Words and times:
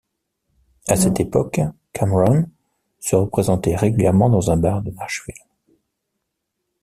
À 0.87 0.95
cette 0.95 1.19
époque, 1.19 1.59
Kameron 1.93 2.49
se 2.99 3.15
représentait 3.15 3.75
régulièrement 3.75 4.31
dans 4.31 4.49
un 4.49 4.57
bar 4.57 4.81
de 4.81 4.89
Nashville. 4.89 5.35